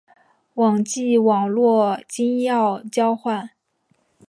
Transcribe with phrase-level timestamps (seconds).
[0.55, 3.51] 网际网路金钥交换。